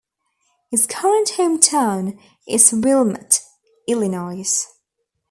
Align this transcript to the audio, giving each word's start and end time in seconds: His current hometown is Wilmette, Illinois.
His 0.71 0.87
current 0.87 1.27
hometown 1.37 2.17
is 2.47 2.71
Wilmette, 2.73 3.43
Illinois. 3.87 4.65